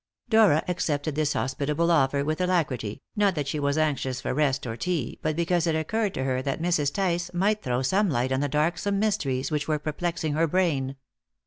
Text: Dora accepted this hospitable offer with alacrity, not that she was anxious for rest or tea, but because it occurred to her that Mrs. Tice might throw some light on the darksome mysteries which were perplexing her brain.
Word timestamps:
Dora 0.29 0.63
accepted 0.67 1.13
this 1.13 1.33
hospitable 1.33 1.91
offer 1.91 2.25
with 2.25 2.41
alacrity, 2.41 3.03
not 3.15 3.35
that 3.35 3.47
she 3.47 3.59
was 3.59 3.77
anxious 3.77 4.19
for 4.19 4.33
rest 4.33 4.65
or 4.65 4.75
tea, 4.75 5.19
but 5.21 5.35
because 5.35 5.67
it 5.67 5.75
occurred 5.75 6.15
to 6.15 6.23
her 6.23 6.41
that 6.41 6.59
Mrs. 6.59 6.91
Tice 6.91 7.31
might 7.35 7.61
throw 7.61 7.83
some 7.83 8.09
light 8.09 8.31
on 8.31 8.39
the 8.39 8.49
darksome 8.49 8.97
mysteries 8.97 9.51
which 9.51 9.67
were 9.67 9.77
perplexing 9.77 10.33
her 10.33 10.47
brain. 10.47 10.95